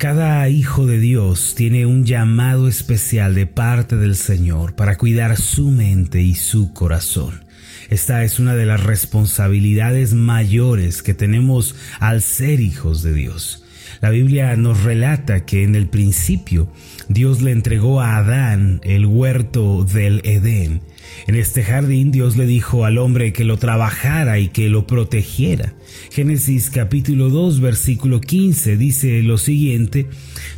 Cada 0.00 0.48
hijo 0.48 0.86
de 0.86 0.98
Dios 0.98 1.54
tiene 1.54 1.84
un 1.84 2.06
llamado 2.06 2.68
especial 2.68 3.34
de 3.34 3.44
parte 3.44 3.96
del 3.96 4.16
Señor 4.16 4.74
para 4.74 4.96
cuidar 4.96 5.36
su 5.36 5.70
mente 5.70 6.22
y 6.22 6.36
su 6.36 6.72
corazón. 6.72 7.44
Esta 7.90 8.24
es 8.24 8.38
una 8.38 8.54
de 8.54 8.64
las 8.64 8.82
responsabilidades 8.82 10.14
mayores 10.14 11.02
que 11.02 11.12
tenemos 11.12 11.74
al 11.98 12.22
ser 12.22 12.60
hijos 12.60 13.02
de 13.02 13.12
Dios. 13.12 13.59
La 14.00 14.08
Biblia 14.08 14.56
nos 14.56 14.82
relata 14.82 15.44
que 15.44 15.62
en 15.62 15.74
el 15.74 15.86
principio 15.86 16.68
Dios 17.08 17.42
le 17.42 17.50
entregó 17.50 18.00
a 18.00 18.16
Adán 18.16 18.80
el 18.82 19.04
huerto 19.04 19.84
del 19.84 20.22
Edén. 20.24 20.80
En 21.26 21.34
este 21.34 21.62
jardín 21.62 22.10
Dios 22.10 22.38
le 22.38 22.46
dijo 22.46 22.86
al 22.86 22.96
hombre 22.96 23.34
que 23.34 23.44
lo 23.44 23.58
trabajara 23.58 24.38
y 24.38 24.48
que 24.48 24.70
lo 24.70 24.86
protegiera. 24.86 25.74
Génesis 26.10 26.70
capítulo 26.70 27.28
2 27.28 27.60
versículo 27.60 28.22
15 28.22 28.78
dice 28.78 29.22
lo 29.22 29.36
siguiente, 29.36 30.06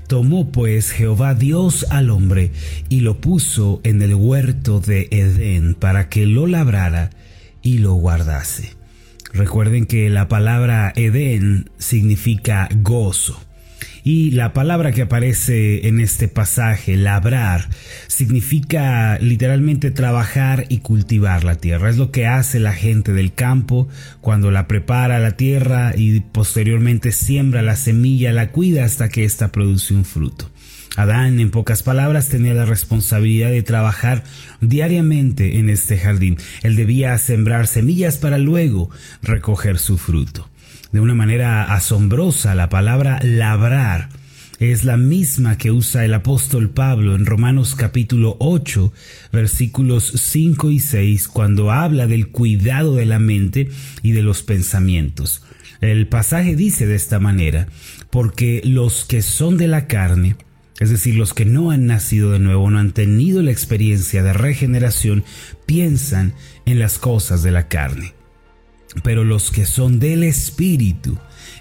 Tomó 0.06 0.52
pues 0.52 0.90
Jehová 0.90 1.34
Dios 1.34 1.86
al 1.90 2.10
hombre 2.10 2.52
y 2.88 3.00
lo 3.00 3.20
puso 3.20 3.80
en 3.82 4.02
el 4.02 4.14
huerto 4.14 4.78
de 4.78 5.08
Edén 5.10 5.74
para 5.74 6.08
que 6.08 6.26
lo 6.26 6.46
labrara 6.46 7.10
y 7.60 7.78
lo 7.78 7.94
guardase. 7.94 8.81
Recuerden 9.34 9.86
que 9.86 10.10
la 10.10 10.28
palabra 10.28 10.92
Edén 10.94 11.70
significa 11.78 12.68
gozo. 12.76 13.40
Y 14.04 14.32
la 14.32 14.52
palabra 14.52 14.90
que 14.90 15.02
aparece 15.02 15.86
en 15.86 16.00
este 16.00 16.26
pasaje, 16.26 16.96
labrar, 16.96 17.68
significa 18.08 19.16
literalmente 19.20 19.92
trabajar 19.92 20.64
y 20.68 20.78
cultivar 20.78 21.44
la 21.44 21.54
tierra. 21.54 21.88
Es 21.88 21.98
lo 21.98 22.10
que 22.10 22.26
hace 22.26 22.58
la 22.58 22.72
gente 22.72 23.12
del 23.12 23.32
campo 23.32 23.88
cuando 24.20 24.50
la 24.50 24.66
prepara 24.66 25.20
la 25.20 25.36
tierra 25.36 25.92
y 25.96 26.18
posteriormente 26.18 27.12
siembra 27.12 27.62
la 27.62 27.76
semilla, 27.76 28.32
la 28.32 28.50
cuida 28.50 28.84
hasta 28.84 29.08
que 29.08 29.24
ésta 29.24 29.52
produce 29.52 29.94
un 29.94 30.04
fruto. 30.04 30.51
Adán, 30.96 31.40
en 31.40 31.50
pocas 31.50 31.82
palabras, 31.82 32.28
tenía 32.28 32.54
la 32.54 32.66
responsabilidad 32.66 33.50
de 33.50 33.62
trabajar 33.62 34.24
diariamente 34.60 35.58
en 35.58 35.70
este 35.70 35.98
jardín. 35.98 36.36
Él 36.62 36.76
debía 36.76 37.16
sembrar 37.18 37.66
semillas 37.66 38.18
para 38.18 38.38
luego 38.38 38.90
recoger 39.22 39.78
su 39.78 39.96
fruto. 39.98 40.48
De 40.92 41.00
una 41.00 41.14
manera 41.14 41.72
asombrosa, 41.72 42.54
la 42.54 42.68
palabra 42.68 43.18
labrar 43.22 44.10
es 44.58 44.84
la 44.84 44.96
misma 44.96 45.58
que 45.58 45.72
usa 45.72 46.04
el 46.04 46.14
apóstol 46.14 46.70
Pablo 46.70 47.16
en 47.16 47.26
Romanos 47.26 47.74
capítulo 47.74 48.36
8, 48.38 48.92
versículos 49.32 50.12
5 50.14 50.70
y 50.70 50.78
6, 50.78 51.28
cuando 51.28 51.72
habla 51.72 52.06
del 52.06 52.28
cuidado 52.28 52.94
de 52.94 53.06
la 53.06 53.18
mente 53.18 53.70
y 54.02 54.12
de 54.12 54.22
los 54.22 54.42
pensamientos. 54.42 55.42
El 55.80 56.06
pasaje 56.06 56.54
dice 56.54 56.86
de 56.86 56.94
esta 56.94 57.18
manera, 57.18 57.66
porque 58.10 58.60
los 58.64 59.04
que 59.04 59.22
son 59.22 59.56
de 59.56 59.66
la 59.66 59.88
carne, 59.88 60.36
es 60.82 60.90
decir, 60.90 61.14
los 61.14 61.32
que 61.32 61.44
no 61.44 61.70
han 61.70 61.86
nacido 61.86 62.32
de 62.32 62.40
nuevo, 62.40 62.68
no 62.68 62.80
han 62.80 62.90
tenido 62.90 63.40
la 63.40 63.52
experiencia 63.52 64.24
de 64.24 64.32
regeneración, 64.32 65.22
piensan 65.64 66.34
en 66.66 66.80
las 66.80 66.98
cosas 66.98 67.44
de 67.44 67.52
la 67.52 67.68
carne. 67.68 68.14
Pero 69.04 69.22
los 69.22 69.52
que 69.52 69.64
son 69.64 70.00
del 70.00 70.24
Espíritu, 70.24 71.16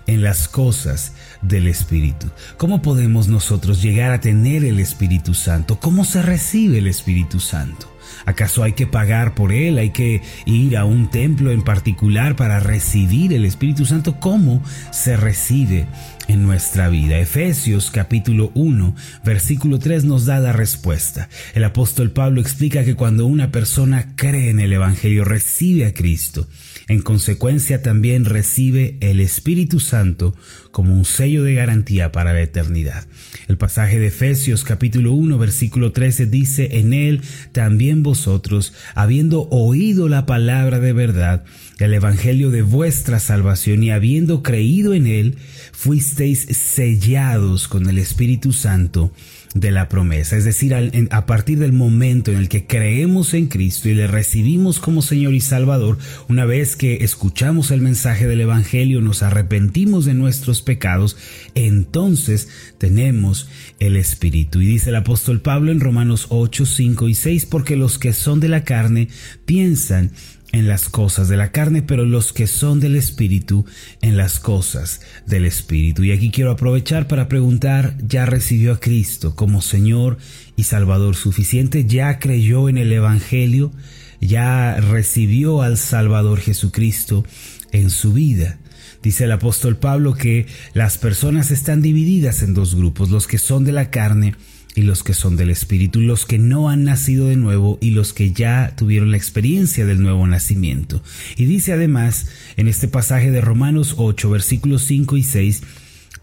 en 0.07 0.23
las 0.23 0.47
cosas 0.47 1.13
del 1.43 1.67
Espíritu. 1.67 2.31
¿Cómo 2.57 2.81
podemos 2.81 3.27
nosotros 3.27 3.83
llegar 3.83 4.11
a 4.11 4.21
tener 4.21 4.65
el 4.65 4.79
Espíritu 4.79 5.35
Santo? 5.35 5.79
¿Cómo 5.79 6.03
se 6.03 6.23
recibe 6.23 6.79
el 6.79 6.87
Espíritu 6.87 7.39
Santo? 7.39 7.90
¿Acaso 8.25 8.63
hay 8.63 8.73
que 8.73 8.87
pagar 8.87 9.35
por 9.35 9.51
él? 9.51 9.77
¿Hay 9.77 9.91
que 9.91 10.21
ir 10.45 10.77
a 10.77 10.85
un 10.85 11.09
templo 11.09 11.51
en 11.51 11.61
particular 11.61 12.35
para 12.35 12.59
recibir 12.59 13.33
el 13.33 13.45
Espíritu 13.45 13.85
Santo? 13.85 14.19
¿Cómo 14.19 14.63
se 14.91 15.17
recibe 15.17 15.87
en 16.27 16.43
nuestra 16.43 16.89
vida? 16.89 17.19
Efesios 17.19 17.91
capítulo 17.91 18.51
1, 18.53 18.95
versículo 19.23 19.79
3 19.79 20.03
nos 20.05 20.25
da 20.25 20.39
la 20.39 20.53
respuesta. 20.53 21.29
El 21.53 21.63
apóstol 21.63 22.11
Pablo 22.11 22.41
explica 22.41 22.83
que 22.83 22.95
cuando 22.95 23.25
una 23.25 23.51
persona 23.51 24.13
cree 24.15 24.49
en 24.49 24.59
el 24.59 24.73
Evangelio, 24.73 25.25
recibe 25.25 25.85
a 25.85 25.93
Cristo, 25.93 26.47
en 26.87 27.01
consecuencia 27.01 27.81
también 27.81 28.25
recibe 28.25 28.97
el 28.99 29.19
Espíritu 29.19 29.79
Santo 29.79 30.35
como 30.71 30.93
un 30.93 31.05
sello 31.05 31.43
de 31.43 31.53
garantía 31.53 32.11
para 32.11 32.33
la 32.33 32.41
eternidad. 32.41 33.07
El 33.47 33.57
pasaje 33.57 33.99
de 33.99 34.07
Efesios 34.07 34.63
capítulo 34.63 35.13
1 35.13 35.37
versículo 35.37 35.91
13 35.91 36.25
dice, 36.25 36.79
en 36.79 36.93
él 36.93 37.21
también 37.51 38.00
vosotros, 38.03 38.73
habiendo 38.95 39.47
oído 39.49 40.09
la 40.09 40.25
palabra 40.25 40.79
de 40.79 40.93
verdad, 40.93 41.43
el 41.79 41.93
evangelio 41.93 42.51
de 42.51 42.61
vuestra 42.61 43.19
salvación 43.19 43.83
y 43.83 43.91
habiendo 43.91 44.43
creído 44.43 44.93
en 44.93 45.07
él, 45.07 45.37
fuisteis 45.71 46.45
sellados 46.51 47.67
con 47.67 47.89
el 47.89 47.97
Espíritu 47.97 48.53
Santo 48.53 49.11
de 49.53 49.71
la 49.71 49.89
promesa. 49.89 50.37
Es 50.37 50.45
decir, 50.45 50.73
a 50.73 51.25
partir 51.25 51.59
del 51.59 51.73
momento 51.73 52.31
en 52.31 52.37
el 52.37 52.49
que 52.49 52.65
creemos 52.65 53.33
en 53.33 53.47
Cristo 53.47 53.89
y 53.89 53.93
le 53.93 54.07
recibimos 54.07 54.79
como 54.79 55.01
Señor 55.01 55.33
y 55.33 55.41
Salvador, 55.41 55.97
una 56.29 56.45
vez 56.45 56.75
que 56.75 57.03
escuchamos 57.03 57.71
el 57.71 57.81
mensaje 57.81 58.27
del 58.27 58.41
Evangelio, 58.41 59.01
nos 59.01 59.23
arrepentimos 59.23 60.05
de 60.05 60.13
nuestros 60.13 60.61
pecados, 60.61 61.17
entonces 61.53 62.47
tenemos 62.77 63.49
el 63.79 63.97
Espíritu. 63.97 64.61
Y 64.61 64.67
dice 64.67 64.89
el 64.89 64.95
apóstol 64.95 65.41
Pablo 65.41 65.71
en 65.71 65.81
Romanos 65.81 66.27
8, 66.29 66.65
5 66.65 67.09
y 67.09 67.15
6, 67.15 67.45
porque 67.47 67.75
los 67.75 67.99
que 67.99 68.13
son 68.13 68.39
de 68.39 68.49
la 68.49 68.63
carne 68.63 69.09
piensan 69.45 70.11
en 70.51 70.67
las 70.67 70.89
cosas 70.89 71.29
de 71.29 71.37
la 71.37 71.51
carne, 71.51 71.81
pero 71.81 72.05
los 72.05 72.33
que 72.33 72.47
son 72.47 72.79
del 72.79 72.95
Espíritu 72.95 73.65
en 74.01 74.17
las 74.17 74.39
cosas 74.39 75.01
del 75.25 75.45
Espíritu. 75.45 76.03
Y 76.03 76.11
aquí 76.11 76.31
quiero 76.31 76.51
aprovechar 76.51 77.07
para 77.07 77.27
preguntar, 77.27 77.95
¿ya 78.05 78.25
recibió 78.25 78.73
a 78.73 78.79
Cristo 78.79 79.35
como 79.35 79.61
Señor 79.61 80.17
y 80.55 80.63
Salvador 80.63 81.15
suficiente? 81.15 81.85
¿Ya 81.85 82.19
creyó 82.19 82.69
en 82.69 82.77
el 82.77 82.91
Evangelio? 82.91 83.71
¿Ya 84.19 84.75
recibió 84.79 85.61
al 85.61 85.77
Salvador 85.77 86.39
Jesucristo 86.39 87.25
en 87.71 87.89
su 87.89 88.13
vida? 88.13 88.59
Dice 89.01 89.23
el 89.23 89.31
apóstol 89.31 89.77
Pablo 89.77 90.13
que 90.13 90.45
las 90.73 90.97
personas 90.97 91.49
están 91.49 91.81
divididas 91.81 92.43
en 92.43 92.53
dos 92.53 92.75
grupos, 92.75 93.09
los 93.09 93.25
que 93.25 93.39
son 93.39 93.63
de 93.63 93.71
la 93.71 93.89
carne 93.89 94.35
y 94.75 94.81
los 94.81 95.03
que 95.03 95.13
son 95.13 95.35
del 95.37 95.49
Espíritu, 95.49 95.99
los 95.99 96.25
que 96.25 96.37
no 96.37 96.69
han 96.69 96.83
nacido 96.83 97.27
de 97.27 97.35
nuevo 97.35 97.77
y 97.81 97.91
los 97.91 98.13
que 98.13 98.31
ya 98.31 98.73
tuvieron 98.75 99.11
la 99.11 99.17
experiencia 99.17 99.85
del 99.85 100.01
nuevo 100.01 100.25
nacimiento. 100.27 101.03
Y 101.37 101.45
dice 101.45 101.73
además 101.73 102.27
en 102.57 102.67
este 102.67 102.87
pasaje 102.87 103.31
de 103.31 103.41
Romanos 103.41 103.95
8, 103.97 104.29
versículos 104.29 104.83
5 104.83 105.17
y 105.17 105.23
6, 105.23 105.61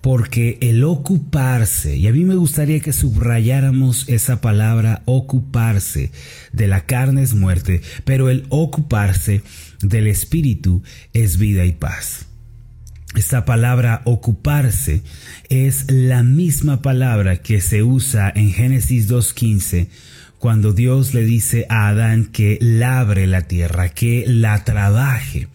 porque 0.01 0.59
el 0.61 0.85
ocuparse, 0.85 1.97
y 1.97 2.07
a 2.07 2.13
mí 2.13 2.25
me 2.25 2.37
gustaría 2.37 2.81
que 2.81 2.93
subrayáramos 2.93 4.09
esa 4.09 4.41
palabra 4.41 5.03
ocuparse, 5.07 6.13
de 6.53 6.69
la 6.69 6.87
carne 6.87 7.23
es 7.23 7.35
muerte, 7.35 7.83
pero 8.05 8.31
el 8.31 8.47
ocuparse 8.49 9.43
del 9.83 10.07
Espíritu 10.07 10.83
es 11.13 11.39
vida 11.39 11.65
y 11.65 11.73
paz. 11.73 12.28
Esta 13.19 13.45
palabra 13.45 14.03
ocuparse 14.05 15.03
es 15.49 15.91
la 15.91 16.23
misma 16.23 16.83
palabra 16.83 17.39
que 17.39 17.61
se 17.61 17.83
usa 17.83 18.33
en 18.33 18.53
Génesis 18.53 19.11
2.15 19.11 19.89
cuando 20.39 20.73
Dios 20.73 21.15
le 21.15 21.25
dice 21.25 21.67
a 21.69 21.89
Adán 21.89 22.27
que 22.27 22.59
labre 22.61 23.27
la 23.27 23.43
tierra, 23.43 23.89
que 23.89 24.23
la 24.29 24.63
trabaje. 24.63 25.49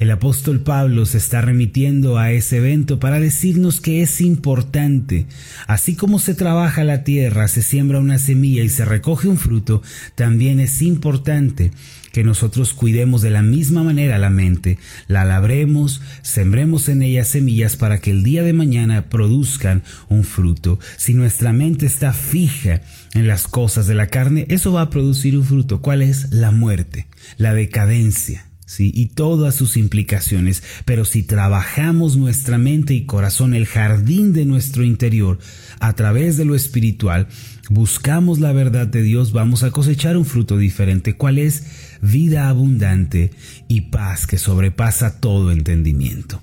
El 0.00 0.10
apóstol 0.10 0.58
Pablo 0.62 1.06
se 1.06 1.18
está 1.18 1.40
remitiendo 1.40 2.18
a 2.18 2.32
ese 2.32 2.56
evento 2.56 2.98
para 2.98 3.20
decirnos 3.20 3.80
que 3.80 4.02
es 4.02 4.20
importante. 4.20 5.26
Así 5.68 5.94
como 5.94 6.18
se 6.18 6.34
trabaja 6.34 6.82
la 6.82 7.04
tierra, 7.04 7.46
se 7.46 7.62
siembra 7.62 8.00
una 8.00 8.18
semilla 8.18 8.64
y 8.64 8.68
se 8.68 8.84
recoge 8.84 9.28
un 9.28 9.38
fruto, 9.38 9.80
también 10.16 10.58
es 10.58 10.82
importante 10.82 11.70
que 12.16 12.24
nosotros 12.24 12.72
cuidemos 12.72 13.20
de 13.20 13.28
la 13.28 13.42
misma 13.42 13.82
manera 13.82 14.16
la 14.16 14.30
mente, 14.30 14.78
la 15.06 15.26
labremos, 15.26 16.00
sembremos 16.22 16.88
en 16.88 17.02
ella 17.02 17.26
semillas 17.26 17.76
para 17.76 17.98
que 17.98 18.10
el 18.10 18.22
día 18.22 18.42
de 18.42 18.54
mañana 18.54 19.10
produzcan 19.10 19.82
un 20.08 20.24
fruto. 20.24 20.78
Si 20.96 21.12
nuestra 21.12 21.52
mente 21.52 21.84
está 21.84 22.14
fija 22.14 22.80
en 23.12 23.28
las 23.28 23.46
cosas 23.46 23.86
de 23.86 23.96
la 23.96 24.06
carne, 24.06 24.46
eso 24.48 24.72
va 24.72 24.80
a 24.80 24.88
producir 24.88 25.36
un 25.36 25.44
fruto. 25.44 25.82
¿Cuál 25.82 26.00
es? 26.00 26.30
La 26.30 26.52
muerte, 26.52 27.06
la 27.36 27.52
decadencia. 27.52 28.46
¿sí? 28.64 28.90
y 28.94 29.08
todas 29.08 29.54
sus 29.54 29.76
implicaciones, 29.76 30.62
pero 30.84 31.04
si 31.04 31.22
trabajamos 31.22 32.16
nuestra 32.16 32.58
mente 32.58 32.94
y 32.94 33.04
corazón, 33.04 33.54
el 33.54 33.66
jardín 33.66 34.32
de 34.32 34.44
nuestro 34.44 34.84
interior, 34.84 35.38
a 35.80 35.92
través 35.92 36.36
de 36.36 36.46
lo 36.46 36.54
espiritual, 36.54 37.28
buscamos 37.70 38.38
la 38.38 38.52
verdad 38.52 38.86
de 38.86 39.02
Dios, 39.02 39.32
vamos 39.32 39.62
a 39.62 39.70
cosechar 39.70 40.16
un 40.16 40.24
fruto 40.24 40.58
diferente. 40.58 41.14
¿Cuál 41.14 41.38
es? 41.38 41.64
Vida 42.00 42.48
abundante 42.48 43.30
y 43.68 43.82
paz 43.82 44.26
que 44.26 44.38
sobrepasa 44.38 45.20
todo 45.20 45.52
entendimiento. 45.52 46.42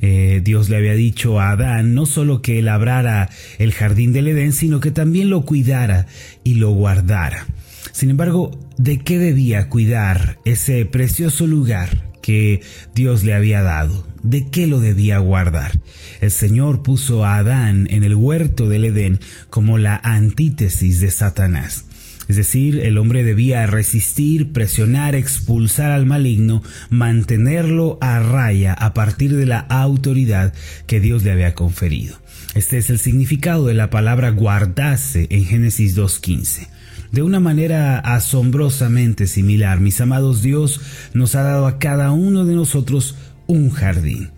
Eh, 0.00 0.40
Dios 0.42 0.68
le 0.68 0.76
había 0.76 0.94
dicho 0.94 1.40
a 1.40 1.50
Adán 1.50 1.94
no 1.94 2.06
solo 2.06 2.42
que 2.42 2.60
labrara 2.60 3.30
el 3.58 3.72
jardín 3.72 4.12
del 4.12 4.28
Edén, 4.28 4.52
sino 4.52 4.80
que 4.80 4.90
también 4.90 5.30
lo 5.30 5.42
cuidara 5.42 6.06
y 6.42 6.54
lo 6.54 6.70
guardara. 6.70 7.46
Sin 7.92 8.10
embargo, 8.10 8.58
¿de 8.78 8.98
qué 8.98 9.18
debía 9.18 9.68
cuidar 9.68 10.38
ese 10.44 10.84
precioso 10.86 11.46
lugar 11.46 12.12
que 12.22 12.62
Dios 12.94 13.24
le 13.24 13.34
había 13.34 13.60
dado. 13.60 14.06
¿De 14.22 14.48
qué 14.48 14.66
lo 14.66 14.80
debía 14.80 15.18
guardar? 15.18 15.72
El 16.20 16.30
Señor 16.30 16.82
puso 16.82 17.24
a 17.24 17.36
Adán 17.36 17.88
en 17.90 18.04
el 18.04 18.14
huerto 18.14 18.68
del 18.68 18.84
Edén 18.86 19.20
como 19.50 19.76
la 19.76 19.96
antítesis 19.96 21.00
de 21.00 21.10
Satanás. 21.10 21.84
Es 22.32 22.36
decir, 22.36 22.80
el 22.80 22.96
hombre 22.96 23.24
debía 23.24 23.66
resistir, 23.66 24.54
presionar, 24.54 25.14
expulsar 25.14 25.90
al 25.90 26.06
maligno, 26.06 26.62
mantenerlo 26.88 27.98
a 28.00 28.20
raya 28.20 28.72
a 28.72 28.94
partir 28.94 29.36
de 29.36 29.44
la 29.44 29.58
autoridad 29.58 30.54
que 30.86 30.98
Dios 30.98 31.24
le 31.24 31.32
había 31.32 31.52
conferido. 31.52 32.16
Este 32.54 32.78
es 32.78 32.88
el 32.88 32.98
significado 32.98 33.66
de 33.66 33.74
la 33.74 33.90
palabra 33.90 34.30
guardarse 34.30 35.26
en 35.28 35.44
Génesis 35.44 35.94
2.15. 35.94 36.68
De 37.10 37.20
una 37.20 37.38
manera 37.38 37.98
asombrosamente 37.98 39.26
similar, 39.26 39.80
mis 39.80 40.00
amados, 40.00 40.40
Dios 40.40 40.80
nos 41.12 41.34
ha 41.34 41.42
dado 41.42 41.66
a 41.66 41.78
cada 41.78 42.12
uno 42.12 42.46
de 42.46 42.54
nosotros 42.54 43.14
un 43.46 43.68
jardín. 43.68 44.30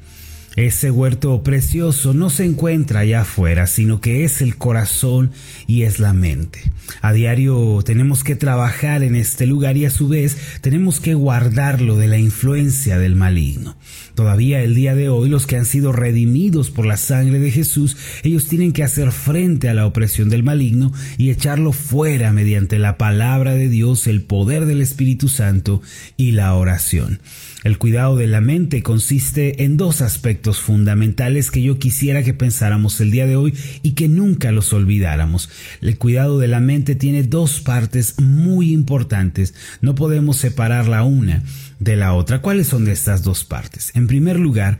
Ese 0.56 0.90
huerto 0.90 1.44
precioso 1.44 2.12
no 2.12 2.28
se 2.28 2.44
encuentra 2.44 3.00
allá 3.00 3.20
afuera, 3.20 3.68
sino 3.68 4.00
que 4.00 4.24
es 4.24 4.40
el 4.40 4.56
corazón 4.56 5.30
y 5.68 5.82
es 5.82 6.00
la 6.00 6.12
mente. 6.12 6.73
A 7.00 7.12
diario 7.12 7.82
tenemos 7.84 8.24
que 8.24 8.36
trabajar 8.36 9.02
en 9.02 9.14
este 9.16 9.46
lugar 9.46 9.76
y 9.76 9.84
a 9.84 9.90
su 9.90 10.08
vez 10.08 10.36
tenemos 10.60 11.00
que 11.00 11.14
guardarlo 11.14 11.96
de 11.96 12.08
la 12.08 12.18
influencia 12.18 12.98
del 12.98 13.16
maligno. 13.16 13.76
Todavía 14.14 14.62
el 14.62 14.74
día 14.74 14.94
de 14.94 15.08
hoy 15.08 15.28
los 15.28 15.46
que 15.46 15.56
han 15.56 15.64
sido 15.64 15.92
redimidos 15.92 16.70
por 16.70 16.86
la 16.86 16.96
sangre 16.96 17.38
de 17.38 17.50
Jesús, 17.50 17.96
ellos 18.22 18.46
tienen 18.46 18.72
que 18.72 18.84
hacer 18.84 19.12
frente 19.12 19.68
a 19.68 19.74
la 19.74 19.86
opresión 19.86 20.30
del 20.30 20.42
maligno 20.42 20.92
y 21.18 21.30
echarlo 21.30 21.72
fuera 21.72 22.32
mediante 22.32 22.78
la 22.78 22.96
palabra 22.96 23.54
de 23.54 23.68
Dios, 23.68 24.06
el 24.06 24.22
poder 24.22 24.66
del 24.66 24.80
Espíritu 24.80 25.28
Santo 25.28 25.82
y 26.16 26.32
la 26.32 26.54
oración. 26.54 27.20
El 27.64 27.78
cuidado 27.78 28.14
de 28.16 28.26
la 28.26 28.42
mente 28.42 28.82
consiste 28.82 29.64
en 29.64 29.78
dos 29.78 30.02
aspectos 30.02 30.60
fundamentales 30.60 31.50
que 31.50 31.62
yo 31.62 31.78
quisiera 31.78 32.22
que 32.22 32.34
pensáramos 32.34 33.00
el 33.00 33.10
día 33.10 33.26
de 33.26 33.36
hoy 33.36 33.54
y 33.82 33.92
que 33.92 34.06
nunca 34.06 34.52
los 34.52 34.74
olvidáramos. 34.74 35.48
El 35.80 35.96
cuidado 35.96 36.38
de 36.38 36.46
la 36.46 36.60
mente 36.60 36.94
tiene 36.94 37.22
dos 37.22 37.60
partes 37.60 38.20
muy 38.20 38.72
importantes. 38.74 39.54
No 39.80 39.94
podemos 39.94 40.36
separar 40.36 40.88
la 40.88 41.04
una 41.04 41.42
de 41.80 41.96
la 41.96 42.12
otra. 42.12 42.42
¿Cuáles 42.42 42.66
son 42.66 42.86
estas 42.86 43.22
dos 43.22 43.44
partes? 43.44 43.92
En 43.94 44.06
primer 44.08 44.38
lugar, 44.38 44.78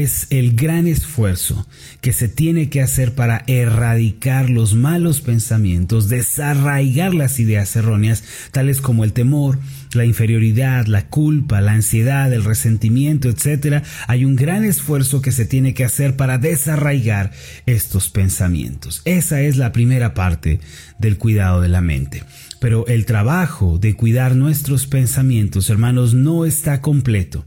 es 0.00 0.26
el 0.30 0.56
gran 0.56 0.86
esfuerzo 0.86 1.66
que 2.00 2.12
se 2.12 2.28
tiene 2.28 2.70
que 2.70 2.80
hacer 2.80 3.14
para 3.14 3.44
erradicar 3.46 4.48
los 4.48 4.74
malos 4.74 5.20
pensamientos, 5.20 6.08
desarraigar 6.08 7.14
las 7.14 7.38
ideas 7.38 7.76
erróneas, 7.76 8.24
tales 8.52 8.80
como 8.80 9.04
el 9.04 9.12
temor, 9.12 9.58
la 9.92 10.04
inferioridad, 10.04 10.86
la 10.86 11.08
culpa, 11.08 11.60
la 11.60 11.72
ansiedad, 11.72 12.32
el 12.32 12.44
resentimiento, 12.44 13.28
etc. 13.28 13.84
Hay 14.06 14.24
un 14.24 14.36
gran 14.36 14.64
esfuerzo 14.64 15.20
que 15.20 15.32
se 15.32 15.44
tiene 15.44 15.74
que 15.74 15.84
hacer 15.84 16.16
para 16.16 16.38
desarraigar 16.38 17.32
estos 17.66 18.08
pensamientos. 18.08 19.02
Esa 19.04 19.42
es 19.42 19.56
la 19.56 19.72
primera 19.72 20.14
parte 20.14 20.60
del 20.98 21.18
cuidado 21.18 21.60
de 21.60 21.68
la 21.68 21.80
mente. 21.80 22.24
Pero 22.60 22.86
el 22.86 23.06
trabajo 23.06 23.78
de 23.78 23.94
cuidar 23.94 24.36
nuestros 24.36 24.86
pensamientos, 24.86 25.68
hermanos, 25.68 26.14
no 26.14 26.46
está 26.46 26.80
completo 26.80 27.44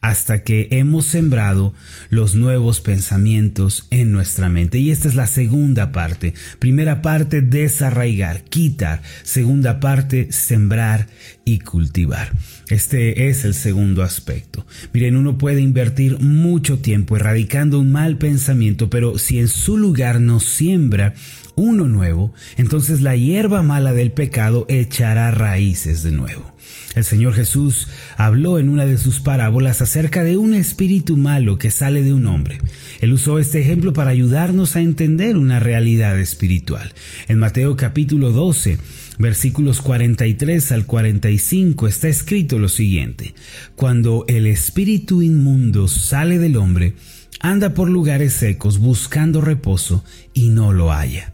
hasta 0.00 0.42
que 0.42 0.68
hemos 0.70 1.06
sembrado 1.06 1.74
los 2.10 2.34
nuevos 2.34 2.80
pensamientos 2.80 3.86
en 3.90 4.12
nuestra 4.12 4.48
mente. 4.48 4.78
Y 4.78 4.90
esta 4.90 5.08
es 5.08 5.14
la 5.14 5.26
segunda 5.26 5.92
parte. 5.92 6.34
Primera 6.58 7.02
parte, 7.02 7.40
desarraigar, 7.42 8.44
quitar. 8.44 9.02
Segunda 9.22 9.80
parte, 9.80 10.32
sembrar 10.32 11.08
y 11.44 11.60
cultivar. 11.60 12.32
Este 12.68 13.28
es 13.28 13.44
el 13.44 13.54
segundo 13.54 14.02
aspecto. 14.02 14.66
Miren, 14.92 15.16
uno 15.16 15.38
puede 15.38 15.60
invertir 15.60 16.20
mucho 16.20 16.78
tiempo 16.78 17.16
erradicando 17.16 17.78
un 17.78 17.92
mal 17.92 18.16
pensamiento, 18.18 18.88
pero 18.90 19.18
si 19.18 19.38
en 19.38 19.48
su 19.48 19.76
lugar 19.76 20.20
no 20.20 20.40
siembra 20.40 21.14
uno 21.54 21.86
nuevo, 21.86 22.32
entonces 22.56 23.02
la 23.02 23.16
hierba 23.16 23.62
mala 23.62 23.92
del 23.92 24.12
pecado 24.12 24.66
echará 24.68 25.30
raíces 25.30 26.02
de 26.02 26.12
nuevo. 26.12 26.51
El 26.94 27.04
Señor 27.04 27.34
Jesús 27.34 27.88
habló 28.16 28.58
en 28.58 28.68
una 28.68 28.84
de 28.84 28.98
sus 28.98 29.20
parábolas 29.20 29.80
acerca 29.80 30.24
de 30.24 30.36
un 30.36 30.54
espíritu 30.54 31.16
malo 31.16 31.58
que 31.58 31.70
sale 31.70 32.02
de 32.02 32.12
un 32.12 32.26
hombre. 32.26 32.58
Él 33.00 33.12
usó 33.12 33.38
este 33.38 33.60
ejemplo 33.60 33.92
para 33.92 34.10
ayudarnos 34.10 34.76
a 34.76 34.80
entender 34.80 35.36
una 35.36 35.58
realidad 35.58 36.18
espiritual. 36.18 36.92
En 37.28 37.38
Mateo 37.38 37.76
capítulo 37.76 38.30
12, 38.32 38.78
versículos 39.18 39.80
43 39.80 40.72
al 40.72 40.86
45 40.86 41.86
está 41.86 42.08
escrito 42.08 42.58
lo 42.58 42.68
siguiente. 42.68 43.34
Cuando 43.74 44.24
el 44.28 44.46
espíritu 44.46 45.22
inmundo 45.22 45.88
sale 45.88 46.38
del 46.38 46.56
hombre, 46.56 46.94
anda 47.40 47.74
por 47.74 47.88
lugares 47.88 48.34
secos 48.34 48.78
buscando 48.78 49.40
reposo 49.40 50.04
y 50.34 50.50
no 50.50 50.72
lo 50.72 50.92
halla. 50.92 51.32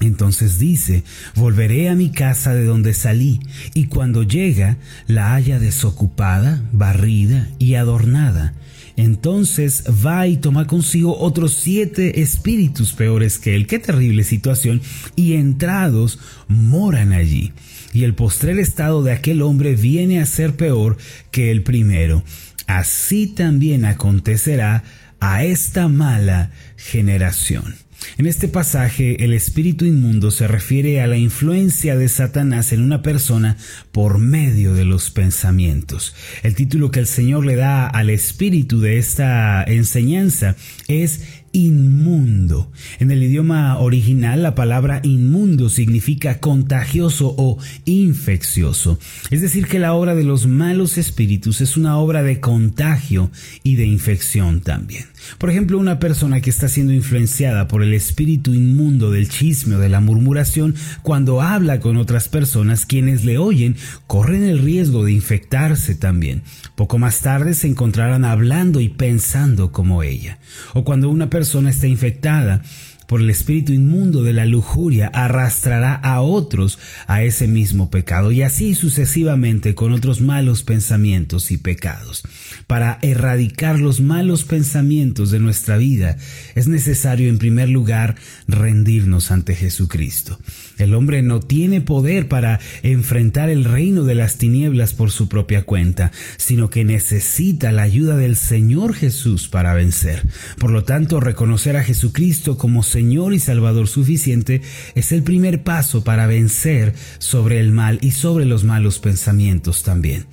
Entonces 0.00 0.58
dice, 0.58 1.04
volveré 1.36 1.88
a 1.88 1.94
mi 1.94 2.10
casa 2.10 2.54
de 2.54 2.64
donde 2.64 2.94
salí, 2.94 3.40
y 3.74 3.86
cuando 3.86 4.22
llega 4.22 4.76
la 5.06 5.34
haya 5.34 5.58
desocupada, 5.58 6.62
barrida 6.72 7.48
y 7.58 7.74
adornada. 7.74 8.54
Entonces 8.96 9.84
va 10.04 10.26
y 10.26 10.36
toma 10.36 10.66
consigo 10.66 11.18
otros 11.18 11.54
siete 11.54 12.20
espíritus 12.20 12.92
peores 12.92 13.38
que 13.38 13.56
él. 13.56 13.66
Qué 13.66 13.78
terrible 13.78 14.22
situación. 14.22 14.80
Y 15.16 15.34
entrados 15.34 16.20
moran 16.46 17.12
allí. 17.12 17.52
Y 17.92 18.04
el 18.04 18.14
postrer 18.14 18.58
estado 18.58 19.02
de 19.02 19.12
aquel 19.12 19.42
hombre 19.42 19.74
viene 19.74 20.20
a 20.20 20.26
ser 20.26 20.54
peor 20.56 20.96
que 21.32 21.50
el 21.50 21.62
primero. 21.62 22.22
Así 22.66 23.26
también 23.26 23.84
acontecerá 23.84 24.84
a 25.18 25.44
esta 25.44 25.88
mala 25.88 26.50
generación. 26.76 27.74
En 28.18 28.26
este 28.26 28.48
pasaje, 28.48 29.24
el 29.24 29.32
espíritu 29.32 29.84
inmundo 29.84 30.30
se 30.30 30.48
refiere 30.48 31.00
a 31.00 31.06
la 31.06 31.16
influencia 31.16 31.96
de 31.96 32.08
Satanás 32.08 32.72
en 32.72 32.82
una 32.82 33.02
persona 33.02 33.56
por 33.92 34.18
medio 34.18 34.74
de 34.74 34.84
los 34.84 35.10
pensamientos. 35.10 36.14
El 36.42 36.54
título 36.54 36.90
que 36.90 37.00
el 37.00 37.06
Señor 37.06 37.44
le 37.44 37.56
da 37.56 37.86
al 37.86 38.10
espíritu 38.10 38.80
de 38.80 38.98
esta 38.98 39.62
enseñanza 39.64 40.56
es 40.88 41.42
inmundo. 41.54 42.70
En 42.98 43.10
el 43.10 43.22
idioma 43.22 43.78
original 43.78 44.42
la 44.42 44.54
palabra 44.54 45.00
inmundo 45.04 45.68
significa 45.68 46.40
contagioso 46.40 47.34
o 47.38 47.58
infeccioso. 47.84 48.98
Es 49.30 49.40
decir, 49.40 49.66
que 49.66 49.78
la 49.78 49.94
obra 49.94 50.14
de 50.14 50.24
los 50.24 50.46
malos 50.46 50.98
espíritus 50.98 51.60
es 51.60 51.76
una 51.76 51.96
obra 51.98 52.22
de 52.22 52.40
contagio 52.40 53.30
y 53.62 53.76
de 53.76 53.86
infección 53.86 54.60
también. 54.60 55.06
Por 55.38 55.50
ejemplo, 55.50 55.78
una 55.78 55.98
persona 55.98 56.40
que 56.40 56.50
está 56.50 56.68
siendo 56.68 56.92
influenciada 56.92 57.68
por 57.68 57.82
el 57.82 57.94
espíritu 57.94 58.54
inmundo 58.54 59.10
del 59.10 59.28
chisme 59.28 59.76
o 59.76 59.78
de 59.78 59.88
la 59.88 60.00
murmuración, 60.00 60.74
cuando 61.02 61.40
habla 61.40 61.80
con 61.80 61.96
otras 61.96 62.28
personas, 62.28 62.86
quienes 62.86 63.24
le 63.24 63.38
oyen 63.38 63.76
corren 64.06 64.44
el 64.44 64.60
riesgo 64.60 65.04
de 65.04 65.12
infectarse 65.12 65.94
también. 65.94 66.42
Poco 66.74 66.98
más 66.98 67.20
tarde 67.20 67.54
se 67.54 67.68
encontrarán 67.68 68.24
hablando 68.24 68.80
y 68.80 68.88
pensando 68.88 69.72
como 69.72 70.02
ella. 70.02 70.38
O 70.72 70.84
cuando 70.84 71.08
una 71.08 71.30
persona 71.30 71.70
está 71.70 71.86
infectada 71.86 72.62
por 73.06 73.20
el 73.20 73.30
espíritu 73.30 73.72
inmundo 73.72 74.22
de 74.22 74.32
la 74.32 74.46
lujuria, 74.46 75.08
arrastrará 75.08 75.94
a 75.94 76.20
otros 76.20 76.78
a 77.06 77.22
ese 77.22 77.46
mismo 77.46 77.90
pecado 77.90 78.32
y 78.32 78.42
así 78.42 78.74
sucesivamente 78.74 79.74
con 79.74 79.92
otros 79.92 80.20
malos 80.20 80.62
pensamientos 80.62 81.50
y 81.50 81.58
pecados. 81.58 82.22
Para 82.66 82.98
erradicar 83.02 83.78
los 83.78 84.00
malos 84.00 84.44
pensamientos 84.44 85.30
de 85.30 85.40
nuestra 85.40 85.76
vida 85.76 86.16
es 86.54 86.68
necesario 86.68 87.28
en 87.28 87.38
primer 87.38 87.68
lugar 87.68 88.16
rendirnos 88.48 89.30
ante 89.30 89.54
Jesucristo. 89.54 90.38
El 90.78 90.94
hombre 90.94 91.22
no 91.22 91.40
tiene 91.40 91.80
poder 91.80 92.28
para 92.28 92.58
enfrentar 92.82 93.48
el 93.48 93.64
reino 93.64 94.04
de 94.04 94.14
las 94.14 94.38
tinieblas 94.38 94.92
por 94.92 95.10
su 95.10 95.28
propia 95.28 95.62
cuenta, 95.62 96.10
sino 96.36 96.70
que 96.70 96.84
necesita 96.84 97.72
la 97.72 97.82
ayuda 97.82 98.16
del 98.16 98.36
Señor 98.36 98.94
Jesús 98.94 99.48
para 99.48 99.74
vencer. 99.74 100.26
Por 100.58 100.70
lo 100.70 100.84
tanto, 100.84 101.20
reconocer 101.20 101.76
a 101.76 101.84
Jesucristo 101.84 102.58
como 102.58 102.82
Señor 102.94 103.34
y 103.34 103.40
Salvador 103.40 103.88
suficiente 103.88 104.62
es 104.94 105.10
el 105.10 105.24
primer 105.24 105.64
paso 105.64 106.04
para 106.04 106.28
vencer 106.28 106.94
sobre 107.18 107.58
el 107.58 107.72
mal 107.72 107.98
y 108.02 108.12
sobre 108.12 108.44
los 108.44 108.62
malos 108.62 109.00
pensamientos 109.00 109.82
también. 109.82 110.26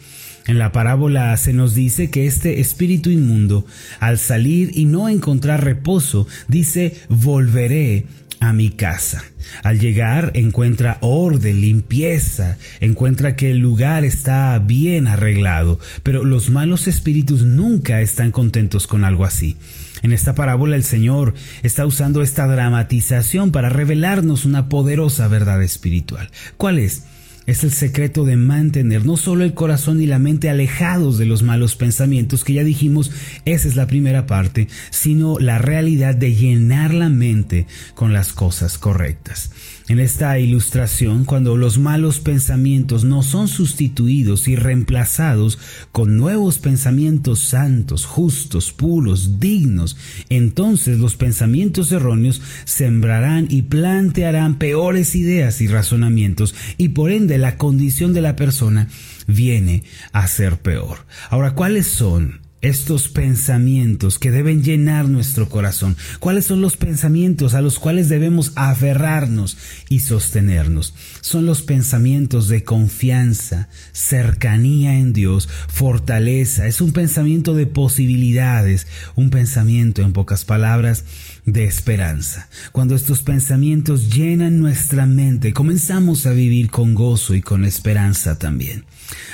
En 0.46 0.60
la 0.60 0.72
parábola 0.72 1.36
se 1.38 1.54
nos 1.54 1.74
dice 1.74 2.12
que 2.12 2.28
este 2.28 2.62
espíritu 2.62 3.10
inmundo, 3.10 3.66
al 4.00 4.20
salir 4.20 4.70
y 4.76 4.86
no 4.86 5.10
encontrar 5.10 5.64
reposo, 5.64 6.28
dice, 6.48 6.98
volveré 7.10 8.06
a 8.40 8.54
mi 8.54 8.70
casa. 8.70 9.24
Al 9.64 9.80
llegar 9.80 10.32
encuentra 10.36 11.00
orden, 11.02 11.62
limpieza, 11.62 12.60
encuentra 12.80 13.36
que 13.36 13.50
el 13.50 13.58
lugar 13.58 14.06
está 14.06 14.60
bien 14.60 15.08
arreglado, 15.08 15.80
pero 16.04 16.24
los 16.24 16.52
malos 16.52 16.88
espíritus 16.88 17.42
nunca 17.42 18.02
están 18.02 18.32
contentos 18.32 18.86
con 18.86 19.04
algo 19.04 19.26
así. 19.26 19.58
En 20.02 20.12
esta 20.12 20.36
parábola 20.36 20.76
el 20.76 20.84
Señor 20.84 21.34
está 21.64 21.86
usando 21.86 22.22
esta 22.22 22.48
dramatización 22.48 23.52
para 23.52 23.70
revelarnos 23.70 24.46
una 24.46 24.70
poderosa 24.70 25.28
verdad 25.28 25.62
espiritual. 25.62 26.30
¿Cuál 26.58 26.80
es? 26.80 27.04
es 27.48 27.64
el 27.64 27.72
secreto 27.72 28.24
de 28.24 28.36
mantener 28.36 29.06
no 29.06 29.18
solo 29.18 29.44
el 29.44 29.54
corazón 29.54 30.02
y 30.02 30.06
la 30.06 30.20
mente 30.20 30.50
alejados 30.50 31.18
de 31.18 31.26
los 31.26 31.44
malos 31.44 31.76
pensamientos, 31.76 32.44
que 32.44 32.54
ya 32.54 32.64
dijimos, 32.64 33.12
esa 33.46 33.68
es 33.68 33.76
la 33.76 33.88
primera 33.88 34.26
parte, 34.26 34.68
sino 34.90 35.40
la 35.40 35.58
realidad 35.58 36.16
de 36.16 36.36
llenar 36.36 36.94
la 36.94 37.10
mente 37.10 37.68
con 37.96 38.14
las 38.14 38.34
cosas 38.34 38.78
correctas. 38.78 39.52
En 39.92 40.00
esta 40.00 40.40
ilustración, 40.40 41.26
cuando 41.26 41.58
los 41.58 41.78
malos 41.78 42.22
pensamientos 42.22 43.04
no 43.04 43.24
son 43.24 43.50
sustituidos 43.50 44.48
y 44.48 44.56
reemplazados 44.56 45.60
con 45.92 46.16
nuevos 46.16 46.60
pensamientos 46.60 47.42
santos, 47.42 48.06
justos, 48.06 48.72
puros, 48.72 49.42
dignos, 49.42 49.98
entonces 50.30 50.98
los 50.98 51.18
pensamientos 51.18 51.92
erróneos 51.92 52.42
sembrarán 52.64 53.48
y 53.50 53.64
plantearán 53.64 54.60
peores 54.60 55.14
ideas 55.14 55.60
y 55.60 55.68
razonamientos 55.68 56.56
y 56.78 56.88
por 56.88 57.12
ende 57.12 57.38
la 57.38 57.58
condición 57.58 58.14
de 58.14 58.22
la 58.22 58.38
persona 58.38 58.88
viene 59.28 59.84
a 60.14 60.26
ser 60.30 60.62
peor. 60.62 61.00
Ahora, 61.30 61.54
¿cuáles 61.54 61.88
son 61.88 62.40
estos 62.62 63.08
pensamientos 63.10 64.20
que 64.20 64.32
deben 64.32 64.64
llenar 64.64 65.08
nuestro 65.08 65.50
corazón? 65.50 65.98
¿Cuáles 66.20 66.46
son 66.46 66.62
los 66.62 66.78
pensamientos 66.78 67.54
a 67.54 67.62
los 67.62 67.80
cuales 67.80 68.10
debemos 68.10 68.52
aferrarnos 68.56 69.58
y 69.90 70.00
sostenernos? 70.00 70.94
Son 71.22 71.46
los 71.46 71.62
pensamientos 71.62 72.48
de 72.48 72.64
confianza, 72.64 73.70
cercanía 73.92 74.98
en 74.98 75.14
Dios, 75.14 75.50
fortaleza. 75.68 76.68
Es 76.68 76.82
un 76.82 76.94
pensamiento 76.94 77.54
de 77.54 77.68
posibilidades, 77.68 78.88
un 79.16 79.30
pensamiento, 79.30 80.02
en 80.02 80.14
pocas 80.14 80.46
palabras, 80.46 81.06
de 81.46 81.66
esperanza. 81.66 82.50
Cuando 82.72 82.96
estos 82.96 83.24
pensamientos 83.24 84.14
llenan 84.14 84.60
nuestra 84.60 85.06
mente, 85.06 85.54
comenzamos 85.54 86.26
a 86.26 86.32
vivir 86.32 86.70
con 86.70 86.94
gozo 86.94 87.34
y 87.34 87.42
con 87.42 87.66
esperanza 87.66 88.38
también. 88.38 88.86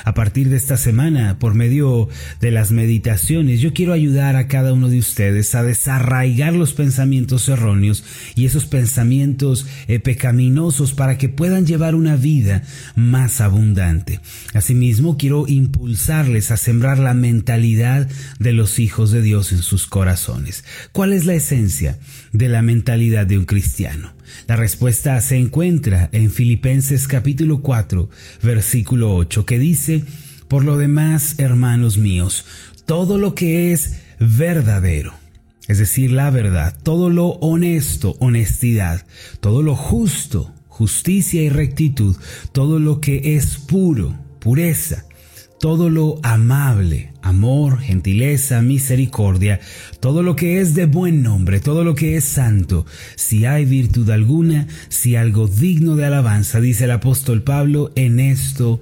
A 0.05 0.13
partir 0.13 0.49
de 0.49 0.57
esta 0.57 0.77
semana, 0.77 1.37
por 1.37 1.53
medio 1.53 2.07
de 2.39 2.51
las 2.51 2.71
meditaciones, 2.71 3.59
yo 3.59 3.73
quiero 3.73 3.93
ayudar 3.93 4.35
a 4.35 4.47
cada 4.47 4.73
uno 4.73 4.89
de 4.89 4.99
ustedes 4.99 5.53
a 5.53 5.63
desarraigar 5.63 6.53
los 6.53 6.73
pensamientos 6.73 7.47
erróneos 7.49 8.03
y 8.35 8.45
esos 8.45 8.65
pensamientos 8.65 9.67
eh, 9.87 9.99
pecaminosos 9.99 10.93
para 10.93 11.17
que 11.17 11.29
puedan 11.29 11.65
llevar 11.65 11.93
una 11.93 12.15
vida 12.15 12.63
más 12.95 13.41
abundante. 13.41 14.19
Asimismo, 14.53 15.17
quiero 15.17 15.47
impulsarles 15.47 16.51
a 16.51 16.57
sembrar 16.57 16.99
la 16.99 17.13
mentalidad 17.13 18.07
de 18.39 18.53
los 18.53 18.79
hijos 18.79 19.11
de 19.11 19.21
Dios 19.21 19.51
en 19.51 19.59
sus 19.59 19.87
corazones. 19.87 20.63
¿Cuál 20.91 21.13
es 21.13 21.25
la 21.25 21.33
esencia 21.33 21.96
de 22.31 22.49
la 22.49 22.61
mentalidad 22.61 23.25
de 23.25 23.37
un 23.37 23.45
cristiano? 23.45 24.13
La 24.47 24.55
respuesta 24.55 25.19
se 25.21 25.37
encuentra 25.37 26.09
en 26.11 26.31
Filipenses 26.31 27.07
capítulo 27.07 27.61
4, 27.61 28.09
versículo 28.43 29.15
8, 29.15 29.45
que 29.45 29.59
dice, 29.59 30.03
Por 30.47 30.63
lo 30.63 30.77
demás, 30.77 31.35
hermanos 31.37 31.97
míos, 31.97 32.45
todo 32.85 33.17
lo 33.17 33.35
que 33.35 33.71
es 33.71 34.01
verdadero, 34.19 35.13
es 35.67 35.79
decir, 35.79 36.11
la 36.11 36.29
verdad, 36.29 36.77
todo 36.83 37.09
lo 37.09 37.27
honesto, 37.27 38.15
honestidad, 38.19 39.05
todo 39.41 39.61
lo 39.61 39.75
justo, 39.75 40.53
justicia 40.67 41.41
y 41.41 41.49
rectitud, 41.49 42.15
todo 42.53 42.79
lo 42.79 43.01
que 43.01 43.35
es 43.35 43.57
puro, 43.57 44.17
pureza, 44.39 45.06
todo 45.59 45.89
lo 45.89 46.19
amable, 46.23 47.13
amor, 47.21 47.79
gentileza, 47.79 48.61
misericordia, 48.61 49.59
todo 49.99 50.23
lo 50.23 50.35
que 50.35 50.59
es 50.61 50.75
de 50.75 50.85
buen 50.85 51.23
nombre, 51.23 51.59
todo 51.59 51.83
lo 51.83 51.95
que 51.95 52.15
es 52.15 52.23
santo, 52.23 52.85
si 53.15 53.45
hay 53.45 53.65
virtud 53.65 54.09
alguna, 54.09 54.67
si 54.89 55.15
algo 55.15 55.47
digno 55.47 55.95
de 55.95 56.05
alabanza, 56.05 56.59
dice 56.59 56.85
el 56.85 56.91
apóstol 56.91 57.43
Pablo, 57.43 57.91
en 57.95 58.19
esto 58.19 58.81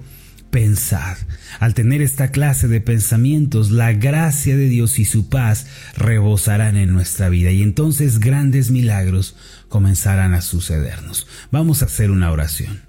pensad. 0.56 1.18
Al 1.60 1.74
tener 1.74 2.02
esta 2.02 2.32
clase 2.32 2.70
de 2.70 2.80
pensamientos, 2.80 3.72
la 3.72 3.92
gracia 3.92 4.56
de 4.56 4.70
Dios 4.70 5.00
y 5.00 5.06
su 5.06 5.28
paz 5.28 5.68
rebosarán 5.98 6.78
en 6.78 6.94
nuestra 6.94 7.28
vida 7.28 7.52
y 7.52 7.62
entonces 7.62 8.20
grandes 8.20 8.72
milagros 8.72 9.36
comenzarán 9.68 10.34
a 10.34 10.42
sucedernos. 10.42 11.28
Vamos 11.52 11.82
a 11.82 11.86
hacer 11.86 12.10
una 12.10 12.32
oración. 12.32 12.85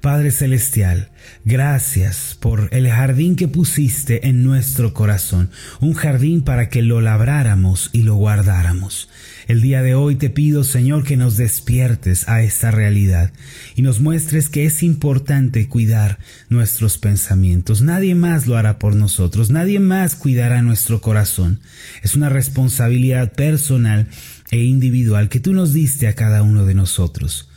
Padre 0.00 0.30
Celestial, 0.30 1.10
gracias 1.44 2.36
por 2.38 2.68
el 2.72 2.88
jardín 2.88 3.34
que 3.34 3.48
pusiste 3.48 4.28
en 4.28 4.44
nuestro 4.44 4.94
corazón, 4.94 5.50
un 5.80 5.94
jardín 5.94 6.42
para 6.42 6.68
que 6.68 6.82
lo 6.82 7.00
labráramos 7.00 7.90
y 7.92 8.02
lo 8.02 8.14
guardáramos. 8.14 9.08
El 9.48 9.60
día 9.60 9.82
de 9.82 9.94
hoy 9.94 10.14
te 10.14 10.30
pido, 10.30 10.62
Señor, 10.62 11.02
que 11.02 11.16
nos 11.16 11.36
despiertes 11.36 12.28
a 12.28 12.42
esta 12.42 12.70
realidad 12.70 13.32
y 13.74 13.82
nos 13.82 14.00
muestres 14.00 14.48
que 14.48 14.66
es 14.66 14.84
importante 14.84 15.68
cuidar 15.68 16.18
nuestros 16.48 16.96
pensamientos. 16.98 17.82
Nadie 17.82 18.14
más 18.14 18.46
lo 18.46 18.56
hará 18.56 18.78
por 18.78 18.94
nosotros, 18.94 19.50
nadie 19.50 19.80
más 19.80 20.14
cuidará 20.14 20.62
nuestro 20.62 21.00
corazón. 21.00 21.60
Es 22.02 22.14
una 22.14 22.28
responsabilidad 22.28 23.32
personal 23.32 24.06
e 24.50 24.58
individual 24.58 25.28
que 25.28 25.40
tú 25.40 25.52
nos 25.52 25.72
diste 25.72 26.06
a 26.06 26.14
cada 26.14 26.42
uno 26.42 26.64
de 26.64 26.74
nosotros. 26.74 27.48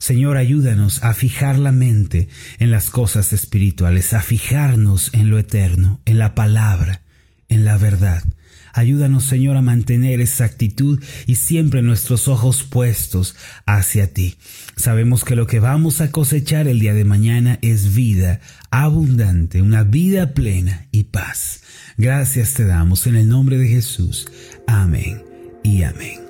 Señor, 0.00 0.38
ayúdanos 0.38 1.04
a 1.04 1.12
fijar 1.12 1.58
la 1.58 1.72
mente 1.72 2.28
en 2.58 2.70
las 2.70 2.88
cosas 2.88 3.34
espirituales, 3.34 4.14
a 4.14 4.22
fijarnos 4.22 5.10
en 5.12 5.28
lo 5.28 5.38
eterno, 5.38 6.00
en 6.06 6.18
la 6.18 6.34
palabra, 6.34 7.02
en 7.50 7.66
la 7.66 7.76
verdad. 7.76 8.24
Ayúdanos, 8.72 9.24
Señor, 9.24 9.58
a 9.58 9.62
mantener 9.62 10.22
esa 10.22 10.44
actitud 10.44 11.02
y 11.26 11.34
siempre 11.34 11.82
nuestros 11.82 12.28
ojos 12.28 12.62
puestos 12.62 13.36
hacia 13.66 14.12
ti. 14.14 14.36
Sabemos 14.74 15.22
que 15.22 15.36
lo 15.36 15.46
que 15.46 15.60
vamos 15.60 16.00
a 16.00 16.10
cosechar 16.10 16.66
el 16.66 16.80
día 16.80 16.94
de 16.94 17.04
mañana 17.04 17.58
es 17.60 17.94
vida 17.94 18.40
abundante, 18.70 19.60
una 19.60 19.82
vida 19.82 20.32
plena 20.32 20.86
y 20.92 21.04
paz. 21.04 21.60
Gracias 21.98 22.54
te 22.54 22.64
damos 22.64 23.06
en 23.06 23.16
el 23.16 23.28
nombre 23.28 23.58
de 23.58 23.68
Jesús. 23.68 24.28
Amén 24.66 25.22
y 25.62 25.82
amén. 25.82 26.29